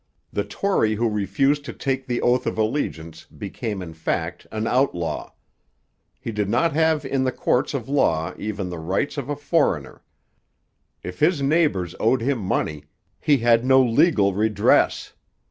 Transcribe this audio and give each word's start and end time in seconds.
The 0.33 0.43
Tory 0.43 0.95
who 0.95 1.07
refused 1.07 1.63
to 1.65 1.73
take 1.73 2.07
the 2.07 2.23
oath 2.23 2.47
of 2.47 2.57
allegiance 2.57 3.25
became 3.25 3.83
in 3.83 3.93
fact 3.93 4.47
an 4.51 4.65
outlaw. 4.65 5.31
He 6.19 6.31
did 6.31 6.49
not 6.49 6.73
have 6.73 7.05
in 7.05 7.23
the 7.23 7.31
courts 7.31 7.75
of 7.75 7.87
law 7.87 8.33
even 8.35 8.71
the 8.71 8.79
rights 8.79 9.19
of 9.19 9.29
a 9.29 9.35
foreigner. 9.35 10.01
If 11.03 11.19
his 11.19 11.43
neighbours 11.43 11.93
owed 11.99 12.21
him 12.23 12.39
money, 12.39 12.85
he 13.19 13.37
had 13.37 13.63
no 13.63 13.79
legal 13.79 14.33
redress. 14.33 15.13